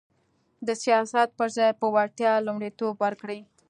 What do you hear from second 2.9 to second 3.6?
ورکړي